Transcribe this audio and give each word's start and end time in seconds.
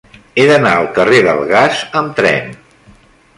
He 0.37 0.45
d'anar 0.51 0.71
al 0.77 0.87
carrer 0.95 1.19
del 1.27 1.43
Gas 1.51 1.83
amb 2.01 2.17
tren. 2.21 2.51